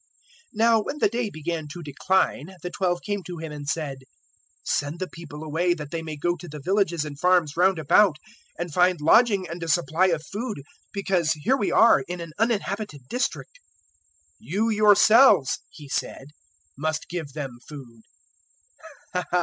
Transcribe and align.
009:012 0.55 0.55
Now 0.55 0.81
when 0.81 0.97
the 0.97 1.09
day 1.09 1.29
began 1.29 1.67
to 1.67 1.83
decline, 1.83 2.55
the 2.63 2.71
Twelve 2.71 3.03
came 3.03 3.21
to 3.21 3.37
Him 3.37 3.51
and 3.51 3.69
said, 3.69 3.99
"Send 4.63 4.97
the 4.97 5.07
people 5.07 5.43
away, 5.43 5.75
that 5.75 5.91
they 5.91 6.01
may 6.01 6.17
go 6.17 6.35
to 6.37 6.47
the 6.47 6.59
villages 6.59 7.05
and 7.05 7.19
farms 7.19 7.55
round 7.55 7.77
about 7.77 8.17
and 8.57 8.73
find 8.73 8.99
lodging 8.99 9.47
and 9.47 9.61
a 9.61 9.67
supply 9.67 10.07
of 10.07 10.25
food; 10.25 10.63
because 10.91 11.33
here 11.33 11.55
we 11.55 11.71
are 11.71 11.99
in 12.07 12.19
an 12.19 12.33
uninhabited 12.39 13.03
district." 13.11 13.59
009:013 14.37 14.37
"You 14.39 14.69
yourselves," 14.71 15.59
He 15.69 15.87
said, 15.87 16.29
"must 16.75 17.07
give 17.07 17.33
them 17.33 17.59
food." 17.69 18.01